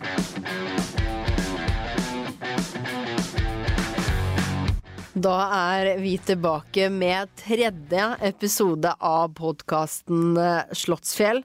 [0.00, 0.85] we
[5.16, 10.36] Da er vi tilbake med tredje episode av podkasten
[10.76, 11.38] Slottsfjell.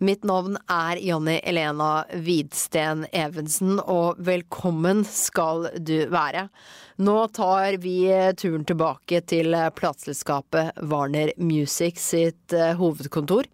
[0.00, 6.46] Mitt navn er Jonny Elena Hvidsten Evensen, og velkommen skal du være.
[7.04, 7.98] Nå tar vi
[8.40, 13.44] turen tilbake til plateselskapet Warner Music sitt eh, hovedkontor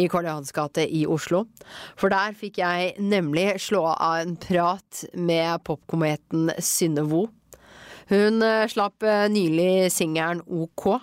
[0.00, 1.42] i Karl Johans gate i Oslo.
[2.00, 7.26] For der fikk jeg nemlig slå av en prat med popkometen Synne Vo.
[8.10, 10.98] Hun eh, slapp eh, nylig singelen OK.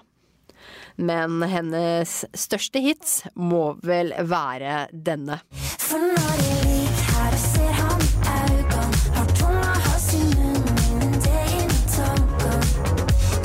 [0.98, 5.40] Men hennes største hits må vel være denne.
[5.80, 8.02] For når jeg ligger her og ser han
[8.34, 8.82] øynene,
[9.16, 12.52] har tunga hans i munnen min, det er inn tanke.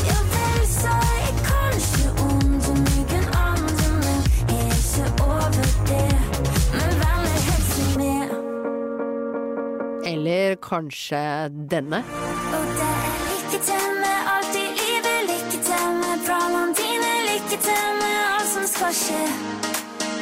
[0.09, 2.73] Ja vel, sa jeg kanskje om du
[3.45, 6.11] andre, men jeg er ikke over det.
[6.73, 8.27] Men venner hilser med,
[10.15, 11.23] Eller kanskje
[11.71, 12.01] denne.
[12.03, 13.02] og det er
[13.63, 16.87] lykke til med alt i livet, lykke til med planene
[17.29, 19.27] lykke til med alt som skal skje.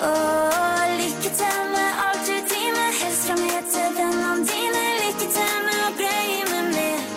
[0.05, 5.57] Og lykke til med alt du driver, helst fra meg til vennene dine, lykke til
[5.65, 7.17] med å greie med.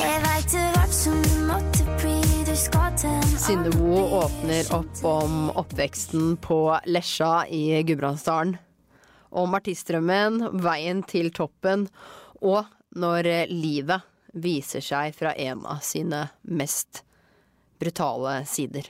[0.00, 2.16] Jeg veit du vet som du måtte bli,
[2.48, 8.56] du skal til en Synne Vo åpner opp om oppveksten på Lesja i Gudbrandsdalen.
[9.30, 11.90] Om artistdrømmen, veien til toppen,
[12.40, 12.64] og
[12.96, 17.02] når livet viser seg fra en av sine mest
[17.80, 18.88] brutale sider.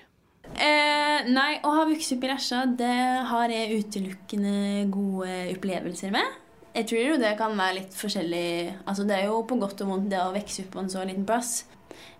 [0.50, 2.94] Eh, nei, å ha vokst opp i Lesja, det
[3.30, 4.54] har jeg utelukkende
[4.92, 6.38] gode opplevelser med.
[6.74, 8.46] Jeg tror jo det kan være litt forskjellig
[8.86, 11.02] Altså Det er jo på godt og vondt det å vokse opp på en så
[11.02, 11.64] liten plass.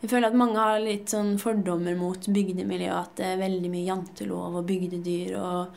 [0.00, 2.96] Jeg føler at mange har litt sånn fordommer mot bygdemiljøet.
[2.98, 5.36] At det er veldig mye jantelov og bygdedyr.
[5.38, 5.76] og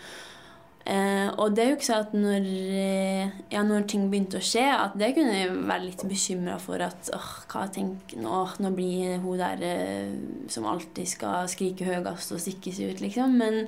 [0.84, 4.66] Eh, og det er ikke sånn at når, eh, ja, når ting begynte å skje,
[4.67, 9.22] at det kunne jeg være litt bekymra for at åh, hva tenker nå, nå blir
[9.23, 10.11] hun der eh,
[10.52, 13.39] som alltid skal skrike høyest og stikke seg ut, liksom.
[13.39, 13.64] Men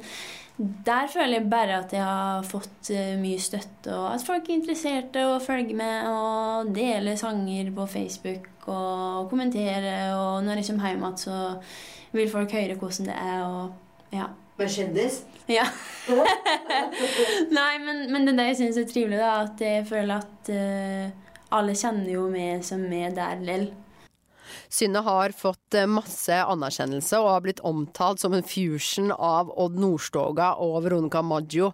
[0.58, 4.59] der føler jeg bare at jeg har fått eh, mye støtte, og at folk er
[4.59, 10.18] interesserte og følger med og deler sanger på Facebook og kommenterer.
[10.20, 13.46] Og når jeg kommer hjem igjen, så vil folk høre hvordan det er.
[13.48, 14.34] og ja.
[14.56, 15.24] Med kjendis?
[15.52, 15.66] Ja.
[17.58, 19.32] Nei, men, men det er det jeg syns er trivelig, da.
[19.46, 23.68] At jeg føler at uh, alle kjenner jo meg som er der lell.
[24.72, 29.78] Synne har fått eh, masse anerkjennelse og har blitt omtalt som en fusion av Odd
[29.80, 31.72] Nordstoga og Veronica Maggio.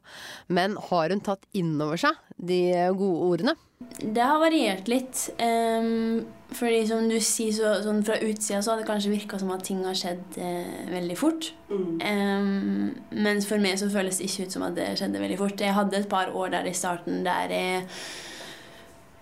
[0.48, 2.62] Men har hun tatt inn over seg de
[2.98, 3.56] gode ordene?
[4.02, 5.28] Det har variert litt.
[5.42, 9.54] Um, fordi som du sier, så, sånn fra utsida så har det kanskje virka som
[9.56, 11.54] at ting har skjedd eh, veldig fort.
[11.72, 15.64] Um, mens for meg så føles det ikke ut som at det skjedde veldig fort.
[15.64, 17.86] Jeg hadde et par år der i starten der jeg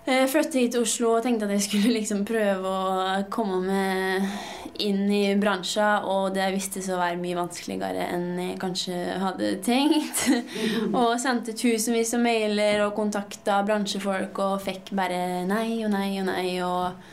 [0.06, 4.30] eh, flyttet hit til Oslo og tenkte at jeg skulle liksom prøve å komme meg
[4.80, 9.54] inn i bransjen, og det viste seg å være mye vanskeligere enn jeg kanskje hadde
[9.66, 10.26] tenkt.
[11.00, 16.30] og sendte tusenvis av mailer og kontakta bransjefolk og fikk bare nei og nei og
[16.32, 16.48] nei.
[16.64, 17.08] Og,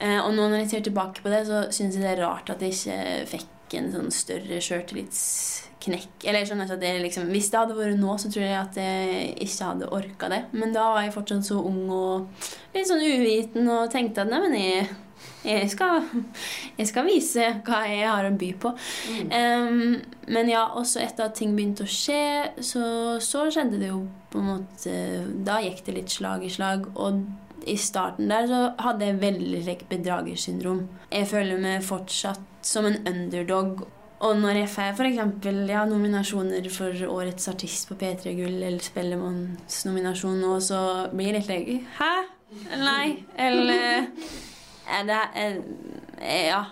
[0.00, 2.52] eh, og nå når jeg ser tilbake på det, så syns jeg det er rart
[2.52, 3.00] at jeg ikke
[3.36, 6.24] fikk en sånn større sjøltillitsknekk.
[6.24, 9.30] Eller sånn at det liksom, Hvis det hadde vært nå, så tror jeg at jeg
[9.46, 10.42] ikke hadde orka det.
[10.52, 14.42] Men da var jeg fortsatt så ung og litt sånn uviten og tenkte at nei,
[14.46, 14.90] men jeg
[15.44, 16.04] jeg skal,
[16.78, 18.72] jeg skal vise hva jeg har å by på.
[19.32, 22.82] Um, men ja, også etter at ting begynte å skje, så,
[23.24, 24.92] så skjedde det jo på en måte
[25.46, 26.90] Da gikk det litt slag i slag.
[26.94, 27.24] Og
[27.66, 30.84] i starten der så hadde jeg veldig like, bedragersyndrom.
[31.12, 33.86] Jeg føler meg fortsatt som en underdog.
[34.20, 35.20] Og når jeg får f.eks.
[35.70, 40.80] Ja, nominasjoner for Årets artist på P3 Gull eller Spellemannsnominasjon nå, så
[41.14, 42.12] blir jeg litt like Hæ?
[42.82, 43.06] Nei?
[43.38, 44.10] Eller
[44.90, 45.58] er det, er,
[46.50, 46.64] ja,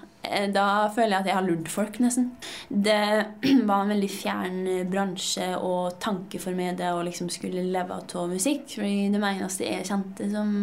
[0.54, 2.30] da føler jeg at jeg har lurt folk, nesten.
[2.68, 3.00] Det
[3.68, 8.32] var en veldig fjern bransje og tanke for meg det å liksom skulle leve av
[8.32, 8.66] musikk.
[8.78, 10.56] Fordi det eneste jeg kjente som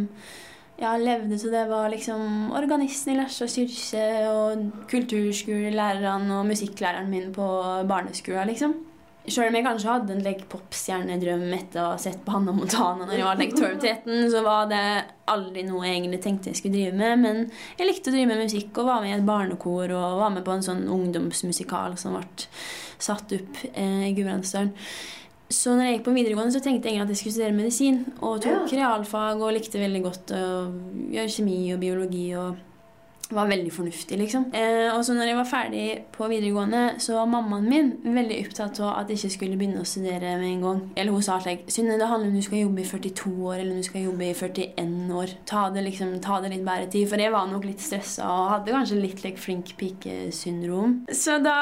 [0.82, 7.32] ja, levde til det, var liksom organisten i Lesja kirke og kulturskolelærerne og musikklæreren min
[7.36, 7.48] på
[7.88, 8.76] barneskolen, liksom.
[9.26, 13.08] Sjøl om jeg kanskje hadde en like, popstjernedrøm etter å ha sett på Hanna Montana
[13.08, 14.86] når jeg var like, 12-13, så var det
[15.34, 17.24] aldri noe jeg egentlig tenkte jeg skulle drive med.
[17.24, 17.42] Men
[17.80, 20.46] jeg likte å drive med musikk og var med i et barnekor og var med
[20.46, 22.48] på en sånn ungdomsmusikal som ble
[23.02, 24.76] satt opp eh, i Gudbrandsdalen.
[25.52, 28.00] Så når jeg gikk på videregående, så tenkte jeg at jeg skulle studere medisin.
[28.26, 30.46] Og tok realfag og likte veldig godt å
[31.14, 32.28] gjøre kjemi og biologi.
[32.40, 32.75] og
[33.32, 34.46] var veldig fornuftig, liksom.
[34.54, 38.80] Eh, og så når jeg var ferdig på videregående, så var mammaen min veldig opptatt
[38.84, 40.82] av at jeg ikke skulle begynne å studere med en gang.
[40.96, 43.80] Eller hun sa slik Synne, det handler om du skal jobbe i 42 år, eller
[43.80, 45.36] du skal jobbe i 41 år.
[45.50, 47.08] Ta det liksom, ta det litt bedre tid.
[47.12, 51.00] For jeg var nok litt stressa og hadde kanskje litt like, flink pike-syndrom.
[51.10, 51.56] Så da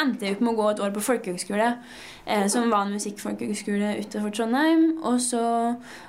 [0.00, 1.74] endte jeg opp med å gå et år på folkehøgskole
[2.28, 4.98] eh, som var en musikkfolkehøgskole utenfor Trondheim.
[5.02, 5.42] Og så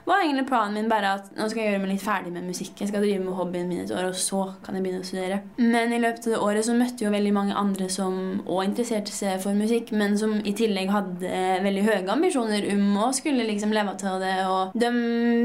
[0.05, 2.75] var egentlig planen min bare at nå skal jeg gjøre meg litt ferdig med musikk.
[2.79, 5.41] Jeg skal drive med hobbyen min et år, og så kan jeg begynne å studere.
[5.57, 8.15] Men i løpet av det året så møtte jeg jo veldig mange andre som
[8.45, 13.09] òg interesserte seg for musikk, men som i tillegg hadde veldig høye ambisjoner om å
[13.15, 14.35] skulle liksom leve til det.
[14.49, 14.91] Og de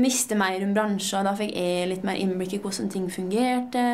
[0.04, 3.84] visste mer om bransjen, og da fikk jeg litt mer innblikk i hvordan ting fungerte.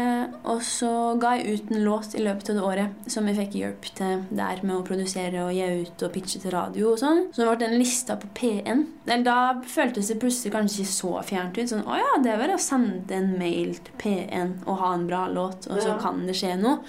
[0.50, 3.58] Og så ga jeg ut en låt i løpet av det året som jeg fikk
[3.60, 7.26] hjelp til der med å produsere og gi ut og pitche til radio og sånn.
[7.34, 8.84] Så det ble en lista på P1.
[9.06, 11.68] Eller da føltes det plutselig kanskje så fjernt ut.
[11.70, 15.26] Sånn, å ja, det bare å sende en mail til P1 og ha en bra
[15.28, 15.98] låt, og så Ja.
[16.02, 16.80] kan det skje noe.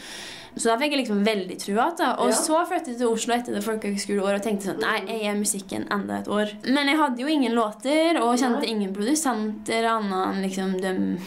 [0.57, 1.85] Så da fikk jeg liksom veldig trua.
[1.95, 2.09] Da.
[2.19, 2.35] Og Ja.
[2.35, 5.87] så flyttet jeg til Oslo etter det folkehøgskoleåret og tenkte sånn Nei, jeg gjør musikken
[5.89, 6.51] enda et år.
[6.65, 11.17] Men jeg hadde jo ingen låter og kjente ingen produsenter annet enn liksom dem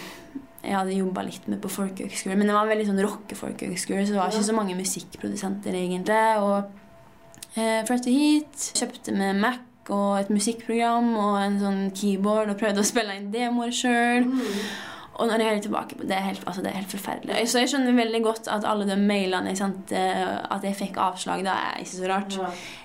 [0.65, 2.37] jeg hadde jobba litt med på folkehøgskole.
[2.37, 6.39] Men det var veldig sånn rocke-folkehøgskole, så det var ikke så mange musikkprodusenter egentlig.
[6.41, 6.65] Og
[7.57, 9.59] eh, flyttet hit, kjøpte med Mac
[9.91, 14.25] og et musikkprogram og en sånn keyboard og prøvde å spille inn demoer sjøl.
[15.15, 17.35] Og når jeg hører tilbake på det, er helt, altså det er helt forferdelig.
[17.47, 20.01] Så jeg skjønner veldig godt at alle de mailene sendte,
[20.51, 21.45] at jeg fikk avslag.
[21.47, 22.39] Det er ikke så rart.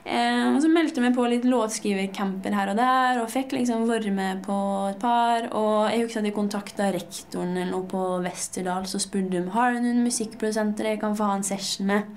[0.06, 3.88] Eh, og så meldte jeg meg på litt låtskrivercamper her og der, og fikk liksom
[3.90, 4.60] være med på
[4.92, 5.50] et par.
[5.58, 9.74] Og jeg husker at jeg kontakta rektoren eller noe på Westerdal så spurte de har
[9.74, 12.14] du noen musikkprodusenter jeg kan få ha en session med.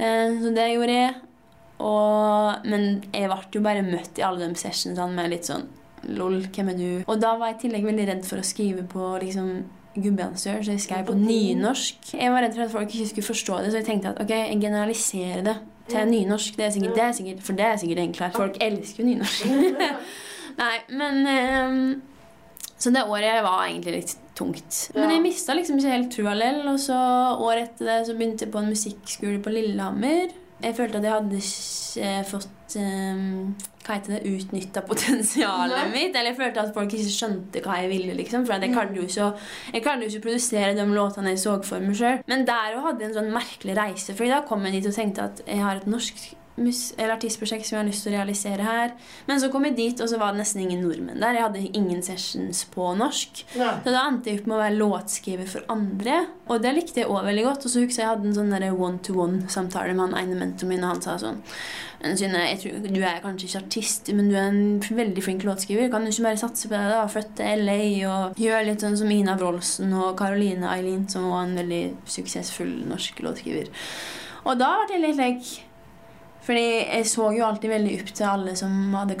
[0.00, 1.14] Eh, så det gjorde jeg.
[1.84, 5.68] Og, men jeg ble jo bare møtt i alle de sessionene med litt sånn
[6.08, 6.88] Lol, hvem er du?
[7.06, 9.50] Og da var jeg i tillegg veldig redd for å skrive på liksom
[9.94, 12.14] gubbeansør, så jeg skrev på nynorsk.
[12.18, 14.32] Jeg var redd for at folk ikke skulle forstå det, så jeg tenkte at ok,
[14.34, 15.54] jeg generaliserer det
[15.90, 16.56] til nynorsk.
[16.58, 18.34] Det er sikkert, det er sikkert, for det er sikkert enklere.
[18.34, 19.46] Folk elsker jo nynorsk.
[20.62, 22.02] Nei, men um,
[22.78, 24.80] Så det året var egentlig litt tungt.
[24.94, 26.96] Men jeg mista liksom ikke helt trua lell, og så
[27.38, 30.34] året etter det så begynte jeg på en musikkskole på Lillehammer.
[30.62, 33.54] Jeg følte at jeg hadde ikke fått um,
[33.84, 36.14] hva heter det, utnytta potensialet mitt.
[36.14, 38.14] Eller jeg følte at folk ikke skjønte hva jeg ville.
[38.20, 39.32] liksom, For jeg klarte jo ikke å
[39.74, 42.22] jeg klarte jo ikke å produsere de låtene jeg så for meg sjøl.
[42.30, 44.16] Men der òg hadde jeg en sånn merkelig reise.
[44.16, 46.24] For da kom jeg dit og tenkte at jeg har et norsk
[46.56, 48.92] artistprosjekt som jeg har lyst til å realisere her.
[49.26, 51.38] Men så kom jeg dit, og så var det nesten ingen nordmenn der.
[51.38, 53.44] Jeg hadde ingen sessions på norsk.
[53.58, 53.72] Nei.
[53.82, 56.20] Så da endte jeg opp med å være låtskriver for andre.
[56.46, 57.66] Og det likte jeg òg veldig godt.
[57.66, 60.94] Og så husker jeg jeg hadde en sånn one-to-one-samtale med han ene mentoren min, og
[60.94, 61.42] han sa sånn
[62.04, 65.88] jeg tror, Du er kanskje ikke artist, men du er en veldig flink låtskriver.
[65.90, 66.90] Kan du ikke bare satse på det?
[66.92, 67.06] da?
[67.08, 67.78] Flytte til LA
[68.10, 72.82] og gjøre litt sånn som Ina Wroldsen og Caroline Eileen, som var en veldig suksessfull
[72.90, 73.70] norsk låtskriver.
[74.44, 75.62] Og da ble jeg litt like
[76.44, 79.18] fordi jeg så jo alltid veldig opp til alle som hadde jeg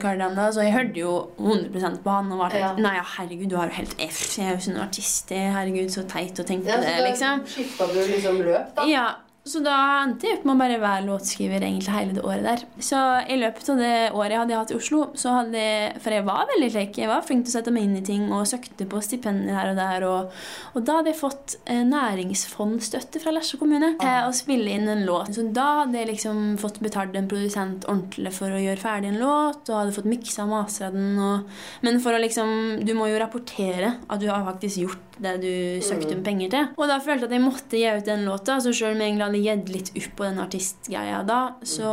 [0.00, 0.46] ikke hadde ennå.
[0.56, 2.70] Så jeg hørte jo 100 på han og var helt Ja.
[2.80, 4.20] Nei, ja, herregud, du har jo helt F.
[4.38, 5.28] Jeg er jo sånn artist.
[5.30, 7.44] Herregud, så teit å tenke Ja, på så det, liksom.
[7.56, 8.86] skifta du liksom løp, da?
[8.88, 9.08] Ja,
[9.50, 12.62] så da endte jeg opp med å bare være låtskriver egentlig hele det året der.
[12.82, 13.00] Så
[13.30, 16.26] i løpet av det året jeg hadde hatt i Oslo, så hadde jeg For jeg
[16.28, 17.00] var veldig flink.
[17.00, 19.72] Jeg var flink til å sette meg inn i ting og søkte på stipender her
[19.72, 20.06] og der.
[20.08, 20.38] Og,
[20.74, 25.04] og da hadde jeg fått eh, næringsfondstøtte fra Lesja kommune til å spille inn en
[25.08, 25.34] låt.
[25.36, 29.20] Så da hadde jeg liksom fått betalt en produsent ordentlig for å gjøre ferdig en
[29.22, 31.12] låt, og hadde fått miksa og mastra den.
[31.18, 32.50] Og, men for å liksom
[32.86, 35.52] Du må jo rapportere at du har faktisk gjort det du
[35.84, 36.68] søkte om penger til.
[36.78, 39.12] Og da følte jeg at jeg måtte gi ut den låta, så sjøl om jeg
[39.12, 41.90] egentlig hadde gitt litt opp på den artistgreia da, så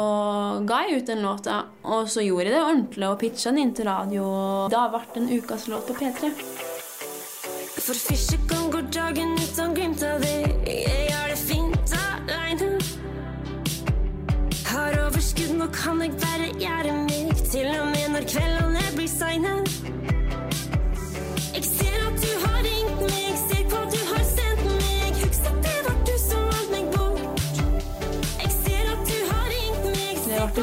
[0.68, 1.64] ga jeg ut den låta.
[1.88, 4.26] Og så gjorde jeg det ordentlig og pitcha den inn til radio.
[4.74, 6.32] Da ble det en ukas låt på P3.
[7.78, 10.48] For fyrstegang går dagen uten glimt av deg.
[10.68, 12.74] Jeg har det fint aleine.
[14.68, 17.36] Har overskudd, nå kan jeg bare gjøre meg.
[17.48, 18.67] Til og med når kveldene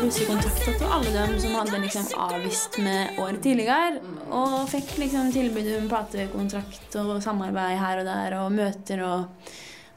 [0.05, 4.03] plutselig kontakta til alle dem som hadde liksom avvist med året tidligere.
[4.37, 9.55] Og fikk liksom tilbud om platekontrakt og samarbeid her og der og møter og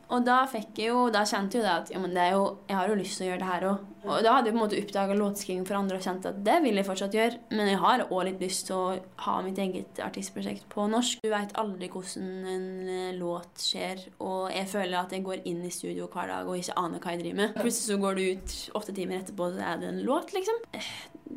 [0.08, 0.40] Og da
[0.80, 3.28] jo, da kjente jo det at ja, men det jo, jeg har jo lyst til
[3.28, 3.86] å gjøre det her òg.
[4.08, 6.56] Og da hadde jeg på en måte oppdaga låtskriving for andre og kjent at det
[6.64, 7.42] vil jeg fortsatt gjøre.
[7.52, 8.96] Men jeg har òg litt lyst til å
[9.26, 11.20] ha mitt eget artistprosjekt på norsk.
[11.26, 15.60] Du veit aldri hvordan en eh, låt skjer, og jeg føler at jeg går inn
[15.68, 17.60] i studio hver dag og ikke aner hva jeg driver med.
[17.60, 20.64] Plutselig så går du ut åtte timer etterpå, så er det en låt, liksom.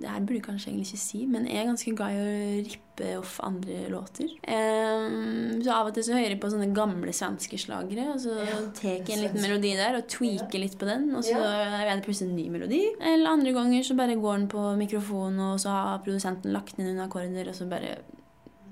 [0.01, 2.37] Det her burde jeg kanskje egentlig ikke si, men jeg er ganske glad i å
[2.71, 4.31] rippe off andre låter.
[4.45, 8.37] Um, så av og til så hører jeg på sånne gamle svenske slagere, og så
[8.77, 12.07] tar jeg en liten melodi der og tweaker litt på den, og så er det
[12.07, 12.81] plutselig en ny melodi.
[12.97, 16.91] Eller andre ganger så bare går den på mikrofonen, og så har produsenten lagt ned
[16.91, 17.99] noen akkorder, og så bare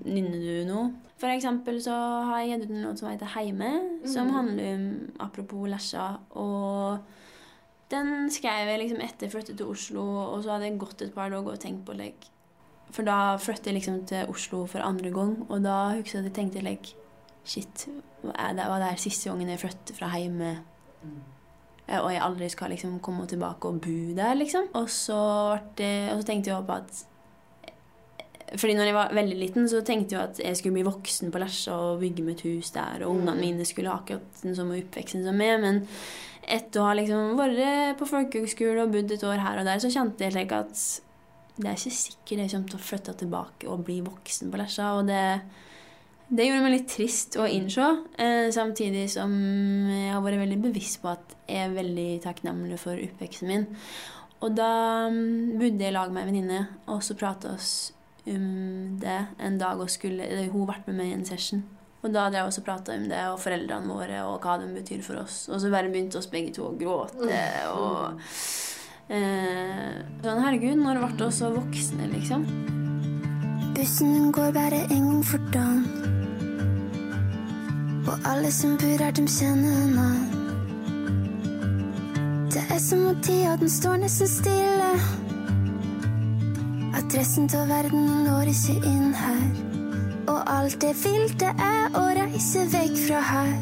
[0.07, 0.89] nynner du noe.
[1.19, 1.95] For eksempel så
[2.29, 3.73] har jeg gitt ut en låt som heter Heime,
[4.07, 4.85] som handler om
[5.25, 6.13] apropos Lesja.
[6.39, 7.01] Og
[7.93, 10.05] den skrev jeg liksom etter jeg flyttet til Oslo,
[10.35, 12.31] og så hadde jeg gått et par dager og tenkt på like,
[12.93, 16.31] For da flyttet jeg liksom til Oslo for andre gang, og da husker jeg at
[16.31, 16.95] jeg tenkte like,
[17.49, 20.59] Shit, det, var det her siste gangen jeg flyttet fra hjemme?
[21.01, 21.21] Mm.
[22.03, 24.67] Og jeg aldri skal liksom komme tilbake og bo der, liksom.
[24.77, 25.21] Og så,
[25.79, 27.07] det, og så tenkte jeg på at
[28.57, 31.41] fordi når jeg var veldig liten, så tenkte jeg at jeg skulle bli voksen på
[31.43, 35.25] Lesja og bygge mitt hus der, og ungene mine skulle ha akkurat den samme oppveksten
[35.27, 35.59] som meg.
[35.61, 35.83] Men
[36.49, 39.93] etter å ha liksom vært på folkehøgskole og bodd et år her og der, så
[39.93, 40.83] kjente jeg slik at
[41.59, 44.93] det er ikke sikkert jeg kommer til å flytte tilbake og bli voksen på Lesja.
[44.99, 45.23] Og det,
[46.31, 47.89] det gjorde meg litt trist å innse,
[48.23, 49.33] eh, samtidig som
[49.91, 53.67] jeg har vært veldig bevisst på at jeg er veldig takknemlig for oppveksten min.
[54.39, 54.73] Og da
[55.11, 57.73] mm, bodde jeg i lag med ei venninne, og så prata oss
[58.29, 61.65] om det en dag og skulle Hun ble med meg i en session.
[61.99, 65.03] Og da drev vi også prata om det, og foreldrene våre, og hva de betyr
[65.03, 65.49] for oss.
[65.51, 67.43] Og så bare begynte oss begge to å gråte,
[67.75, 68.21] og
[69.11, 72.47] eh, Sånn, herregud, når ble vi så voksne, liksom?
[73.75, 76.17] Bussen går bare en gang for dagen.
[78.09, 80.37] Og alle som bor her, de kjenner en.
[82.55, 84.91] Det er som om tida den står nesten stille.
[86.99, 89.68] Adressen til verden når ikke inn her.
[90.29, 93.55] Og alt jeg vil, det er å reise vekk fra her.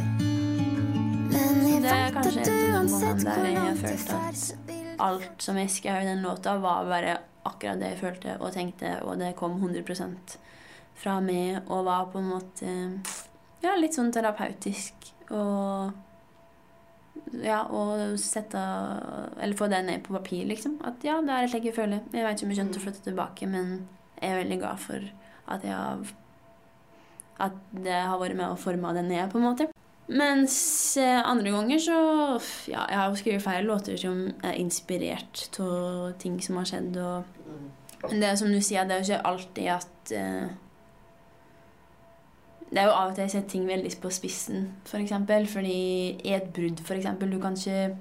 [1.31, 6.03] Men jeg vet at uansett hvor langt jeg at så vil alt som jeg skrev
[6.03, 9.85] i den låta, var bare akkurat det jeg følte og tenkte, og det kom 100
[10.97, 12.75] fra meg og var på en måte
[13.63, 15.13] ja, litt sånn terapeutisk.
[15.31, 15.93] Og
[17.43, 18.61] ja, og sette
[19.41, 20.79] Eller få det ned på papir, liksom.
[20.87, 22.05] At ja, det er slik jeg føler.
[22.13, 23.75] Jeg vet ikke om jeg skjønte å flytte tilbake, men
[24.21, 25.11] jeg er veldig glad for
[25.53, 26.15] at jeg har
[27.43, 29.69] At det har vært med å forme den jeg på en måte.
[30.07, 30.57] Mens
[31.03, 31.97] eh, andre ganger så
[32.71, 38.13] Ja, jeg har skrevet flere låter som er inspirert av ting som har skjedd, og
[38.13, 40.49] det er som du sier, det er jo ikke alltid at uh,
[42.71, 45.47] Det er jo av og til jeg setter ting veldig på spissen, for eksempel.
[45.47, 45.77] Fordi
[46.19, 47.97] i et brudd, for eksempel, du kan ikke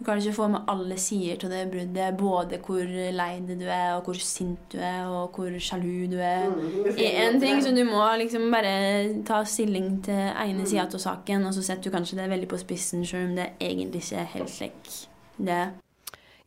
[0.00, 2.14] du kan ikke få med alle sider av det bruddet.
[2.16, 6.16] Både hvor lei deg du er, og hvor sint du er, og hvor sjalu du
[6.24, 6.48] er.
[6.96, 11.44] I en ting, Så du må liksom bare ta stilling til ene sida av saken,
[11.44, 14.32] og så setter du kanskje det veldig på spissen, selv om det egentlig ikke er
[14.38, 14.90] helt slik
[15.36, 15.62] det.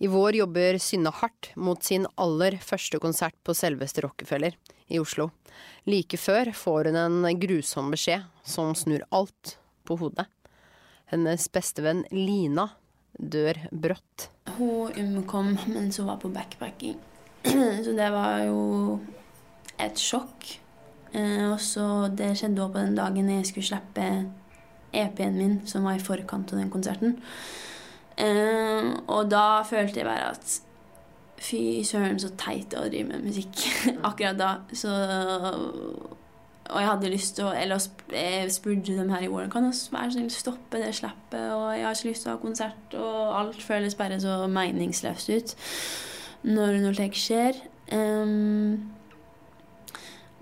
[0.01, 4.57] I vår jobber Synne hardt mot sin aller første konsert på selveste Rockefeller
[4.89, 5.29] i Oslo.
[5.85, 6.97] Like før får hun
[7.29, 10.25] en grusom beskjed som snur alt på hodet.
[11.13, 12.71] Hennes bestevenn Lina
[13.17, 14.29] dør brått.
[14.57, 16.99] Hun omkom mens hun var på backpacking.
[17.85, 18.99] så det var jo
[19.81, 20.59] et sjokk.
[21.13, 24.07] Eh, og så Det skjedde også på den dagen jeg skulle slippe
[24.93, 27.17] EP-en min, som var i forkant av den konserten.
[28.17, 30.59] Eh, og da følte jeg bare at
[31.43, 33.65] Fy søren, så teit å drive med musikk
[34.07, 34.51] akkurat da.
[34.71, 34.91] Så
[36.69, 37.81] Og jeg hadde lyst til å Eller
[38.13, 41.83] jeg spurte dem her i Warren kan du være snill stoppe det slappet, og jeg
[41.83, 45.55] har ikke lyst til å ha konsert, og alt føles bare så meningsløst ut
[46.43, 47.59] når noe slikt skjer.
[47.93, 48.93] Um,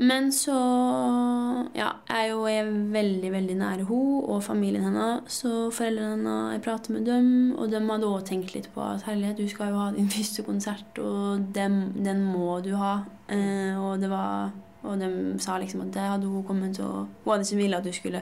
[0.01, 0.57] men så
[1.77, 5.29] Ja, jeg er jo jeg veldig, veldig nære henne og familien hennes.
[5.29, 9.05] Så foreldrene hennes, jeg prater med dem, og de hadde også tenkt litt på at
[9.05, 12.97] herlighet, du skal jo ha din første konsert, og den, den må du ha.
[13.29, 14.51] Eh, og det var
[14.81, 15.07] og de
[15.41, 17.93] sa liksom at det hadde hun kommet til å Hun hadde ikke villet at du
[17.93, 18.21] skulle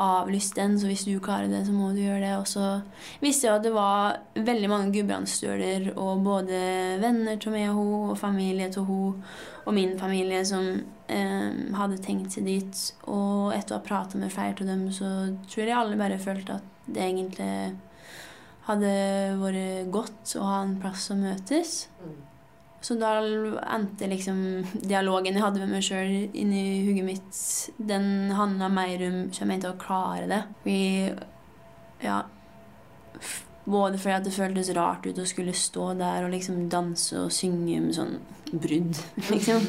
[0.00, 2.32] avlyse den, så hvis du klarer det, så må du gjøre det.
[2.40, 2.80] Og så
[3.20, 6.62] visste jeg at det var veldig mange gudbrandsstøler og både
[7.02, 9.20] venner til meg og hun, og familie til hun,
[9.66, 10.64] og min familie som
[11.12, 12.82] eh, hadde tenkt seg dit.
[13.04, 15.12] Og etter å ha pratet med flere av dem, så
[15.44, 17.52] tror jeg alle bare følte at det egentlig
[18.66, 18.92] hadde
[19.42, 21.82] vært godt å ha en plass å møtes.
[22.82, 24.38] Så da endte liksom
[24.82, 27.42] dialogen jeg hadde med meg sjøl inni hugget mitt,
[27.78, 30.42] den handla mer om Kommer jeg til å klare det?
[30.66, 30.78] Vi
[32.02, 32.24] Ja.
[33.64, 37.30] Både fordi at det føltes rart ut å skulle stå der og liksom danse og
[37.34, 38.16] synge med sånn
[38.52, 38.98] brudd,
[39.32, 39.64] liksom,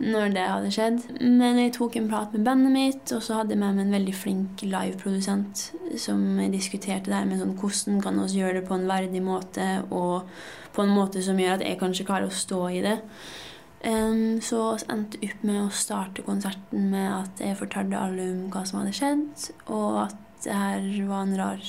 [0.00, 1.00] når det hadde skjedd.
[1.20, 3.96] Men jeg tok en prat med bandet mitt, og så hadde jeg med meg en
[3.98, 5.66] veldig flink liveprodusent
[6.00, 9.68] som diskuterte det her med sånn hvordan kan vi gjøre det på en verdig måte,
[9.90, 10.28] og
[10.72, 12.98] på en måte som gjør at jeg kanskje klarer å stå i det.
[13.82, 18.62] Um, så endte opp med å starte konserten med at jeg fortalte alle om hva
[18.68, 21.66] som hadde skjedd, og at det her var en rar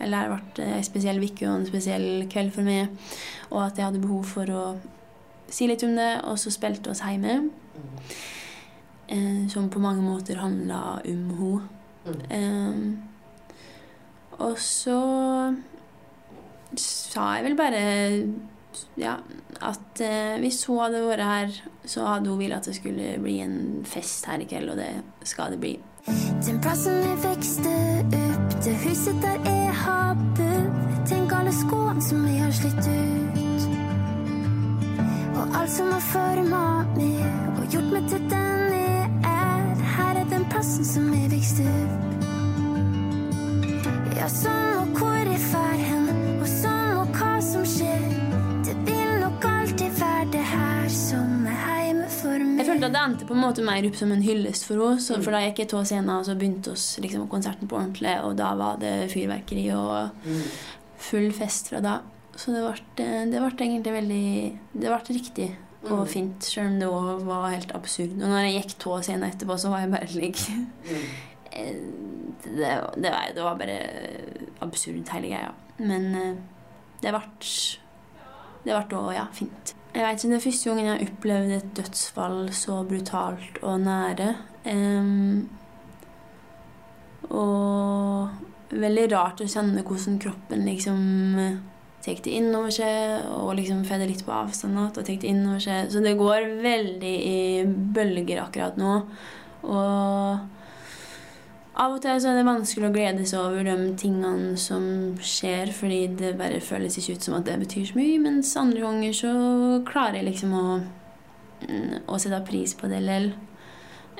[0.00, 2.90] eller det har vært en spesiell uke og en spesiell kveld for meg.
[3.50, 4.64] Og at jeg hadde behov for å
[5.50, 6.12] si litt om det.
[6.30, 7.34] Og så spilte vi hjemme.
[9.10, 11.68] Eh, som på mange måter handla om henne.
[12.30, 12.74] Eh,
[14.40, 15.00] og så
[16.78, 17.82] sa jeg vel bare
[18.96, 19.16] ja,
[19.60, 23.40] at eh, hvis hun hadde vært her, så hadde hun villet at det skulle bli
[23.44, 24.92] en fest her i kveld, og det
[25.28, 25.74] skal det bli.
[26.46, 28.29] Den plassen vi vokste opp,
[28.64, 30.70] det huset der jeg har bodd.
[31.06, 33.62] Tenk alle skoene som jeg har slitt ut.
[35.36, 36.64] Og alt som har forma
[36.96, 37.24] meg
[37.56, 39.64] og gjort meg til den jeg er.
[39.96, 41.96] Her er den plassen som jeg vokste opp.
[44.20, 46.19] Ja, sånn og hvor jeg fer hen,
[52.92, 55.00] det endte på en måte mer opp som en hyllest for henne.
[55.02, 58.14] Så for da gikk jeg to scener, og så begynte oss liksom konserten på ordentlig,
[58.26, 60.28] og da var det fyrverkeri og
[61.00, 61.96] full fest fra da.
[62.36, 64.28] Så det ble, det ble egentlig veldig
[64.72, 65.50] Det ble riktig
[65.88, 68.12] og fint, selv om det også var helt absurd.
[68.20, 70.40] Og når jeg gikk to scener etterpå, så var jeg bare slik
[71.50, 71.74] Eh,
[72.44, 73.78] det, det, var, det var bare
[74.62, 75.48] absurd, hele greia.
[75.82, 76.36] Men eh,
[77.02, 77.22] det ble
[78.62, 79.74] Det ble òg, ja, fint.
[79.94, 83.80] Jeg vet ikke, Det er første gangen jeg har opplevd et dødsfall så brutalt og
[83.80, 84.28] nære.
[84.70, 85.48] Um,
[87.30, 88.28] og
[88.70, 91.00] veldig rart å kjenne hvordan kroppen liksom
[91.42, 91.58] eh,
[92.04, 95.28] tar det inn over seg, og liksom får det litt på avstand igjen, og tar
[95.32, 95.90] inn over seg.
[95.92, 98.94] Så det går veldig i bølger akkurat nå.
[99.68, 100.59] Og
[101.80, 104.84] av og til så er det vanskelig å glede seg over de tingene som
[105.24, 108.82] skjer, fordi det bare føles ikke ut som at det betyr så mye, mens andre
[108.84, 109.30] ganger så
[109.88, 110.64] klarer jeg liksom å,
[111.64, 113.32] mm, å sette pris på det likevel.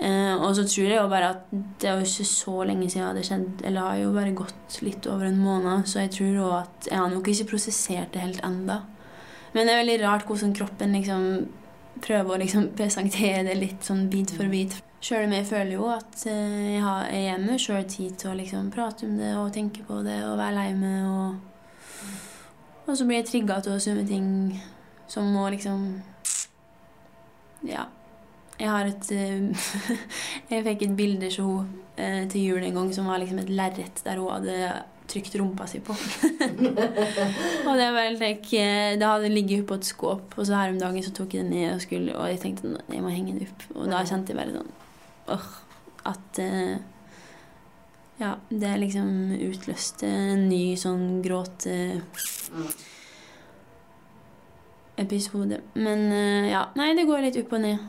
[0.01, 3.19] Eh, og så tror jeg jo bare at det er jo ikke så lenge siden
[3.19, 6.55] det skjedde, eller har jo bare gått litt over en måned, så jeg tror òg
[6.63, 8.81] at jeg har nok ikke prosessert det helt enda.
[9.53, 11.27] Men det er veldig rart hvordan kroppen liksom
[12.01, 14.81] prøver å liksom presentere det litt sånn bit for bit.
[15.01, 18.33] Sjøl om jeg føler jo at eh, jeg har jeg gir meg sjøl tid til
[18.33, 21.07] å liksom prate om det og tenke på det og være lei meg.
[21.09, 24.27] Og, og så blir jeg trigga til å summe ting
[25.11, 25.89] som må liksom
[27.65, 27.87] Ja.
[28.61, 29.69] Jeg har et eh,
[30.53, 33.53] Jeg fikk et bilde til henne eh, til jul en gang som var liksom et
[33.57, 34.69] lerret der hun hadde
[35.11, 35.97] trykt rumpa si på.
[37.69, 38.21] og det var helt
[39.01, 41.57] det hadde ligget oppå et skåp, og så her om dagen så tok jeg det
[41.57, 43.67] ned og skulle Og jeg tenkte "Nei, jeg må henge det opp.
[43.75, 44.71] Og da kjente jeg bare sånn
[45.31, 45.51] åh,
[46.11, 46.79] At eh,
[48.21, 51.77] Ja, det liksom utløste en ny sånn gråte
[55.01, 55.61] episode.
[55.75, 57.89] Men eh, ja, nei, det går litt opp og ned.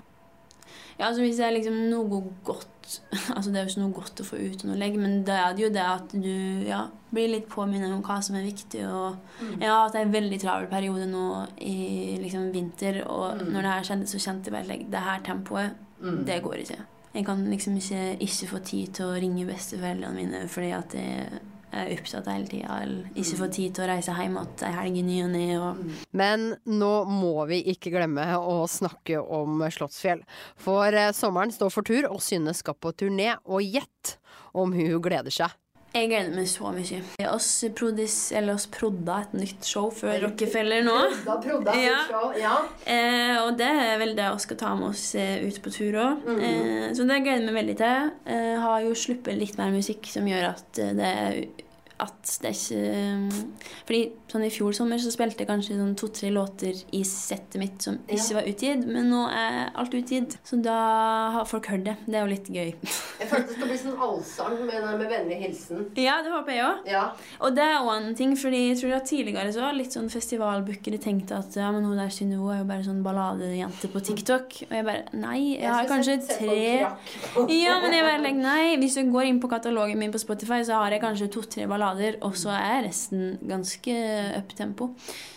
[0.98, 2.68] Ja, altså Hvis det er liksom noe godt
[3.36, 5.56] Altså Det er jo ikke noe godt å få ut noe legg, men da er
[5.58, 6.82] det jo det at du ja,
[7.14, 8.84] blir litt påminnet om hva som er viktig.
[8.86, 9.16] Og
[9.58, 11.26] Jeg har hatt en veldig travel periode nå
[11.64, 15.24] i liksom vinter, og når det her skjedde, så kjente jeg bare at det her
[15.26, 15.80] tempoet,
[16.28, 16.80] det går ikke.
[17.12, 21.42] Jeg kan liksom ikke, ikke få tid til å ringe besteforeldrene mine fordi at jeg
[21.72, 25.00] er opptatt hele tida, eller ikke få tid til å reise hjem igjen ei helg
[25.00, 25.46] i ny og ne.
[25.60, 30.24] Og Men nå må vi ikke glemme å snakke om Slottsfjell.
[30.60, 33.34] For eh, sommeren står for tur, og Synne skal på turné.
[33.48, 34.18] Og gjett
[34.52, 35.56] om hun gleder seg.
[35.92, 37.00] Jeg gleder meg så mye.
[37.34, 40.94] Oss, prodis, eller oss prodda et nytt show før Rockefeller nå.
[41.84, 41.98] Ja.
[42.88, 45.98] Eh, og det er vel det vi skal ta med oss eh, ut på tur
[46.00, 46.30] òg.
[46.38, 48.14] Eh, så det gleder jeg meg veldig til.
[48.38, 51.42] Eh, har jo sluppet litt mer musikk som gjør at eh, det er
[52.02, 53.40] at det er ikke eh,
[53.88, 57.84] Fordi sånn i fjor sommer så spilte jeg kanskje sånn to-tre låter i settet mitt
[57.84, 60.38] som ikke var utgitt, men nå er alt utgitt.
[60.48, 60.78] Så da
[61.36, 61.98] har folk hørt det.
[62.06, 62.72] Det er jo litt gøy.
[63.22, 65.84] Jeg følte det skal bli sånn allsang med, med vennlig hilsen.
[66.00, 66.88] ja, det håper jeg òg.
[66.90, 67.04] Ja.
[67.44, 70.10] Og det er òg en ting, fordi jeg tror at tidligere så har litt sånn
[70.12, 74.58] festivalbookere tenkte at ja, men hun der Synnøve er jo bare sånn balladejente på TikTok.
[74.70, 76.58] Og jeg bare Nei, jeg har kanskje tre
[77.52, 80.62] Ja, men jeg bare like, nei, Hvis du går inn på katalogen min på Spotify,
[80.66, 83.96] så har jeg kanskje to-tre ballader, bader, og så er resten ganske
[84.40, 84.92] uptempo.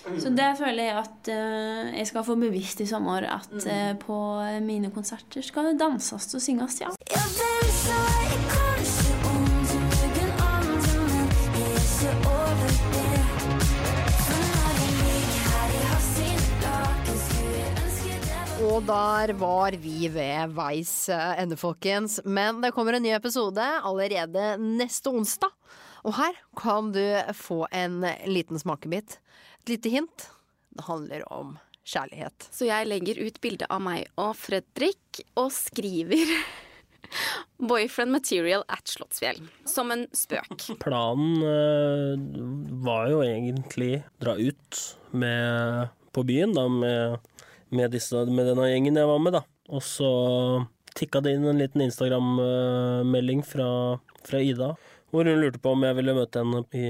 [0.07, 0.21] Mm.
[0.21, 4.19] Så det føler jeg at uh, jeg skal få bevisst i sommer at uh, på
[4.65, 6.93] mine konserter skal det danses og synges, ja.
[18.65, 22.17] Og der var vi ved veis eh, ende, folkens.
[22.25, 25.53] Men det kommer en ny episode allerede neste onsdag.
[26.05, 27.03] Og her kan du
[27.37, 29.19] få en liten smakebit.
[29.65, 30.27] Et lite hint.
[30.75, 32.49] Det handler om kjærlighet.
[32.53, 36.35] Så jeg legger ut bilde av meg og Fredrik og skriver
[37.69, 39.41] Boyfriend material at Slottsfjell.
[39.69, 40.57] Som en spøk.
[40.85, 42.39] Planen eh,
[42.85, 44.81] var jo egentlig dra ut
[45.13, 47.19] med, på byen da, med,
[47.71, 49.45] med, disse, med denne gjengen jeg var med, da.
[49.73, 50.11] Og så
[50.99, 53.69] tikka det inn en liten Instagram-melding fra,
[54.27, 54.75] fra Ida,
[55.15, 56.87] hvor hun lurte på om jeg ville møte henne i,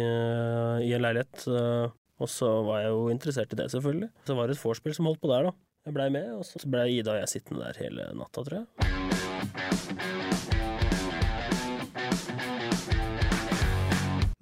[0.88, 1.44] i en leilighet.
[1.44, 4.08] eh, Og så var jeg jo interessert i det, selvfølgelig.
[4.24, 5.52] Så var det et vorspiel som holdt på der, da.
[5.84, 8.66] Jeg blei med, og så blei Ida og jeg sittende der hele natta, tror jeg.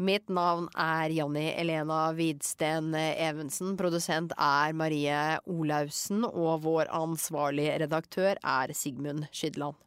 [0.03, 3.77] Mitt navn er Janni Elena Hvidsten Evensen.
[3.79, 9.79] Produsent er Marie Olaussen, og vår ansvarlige redaktør er Sigmund Skydland.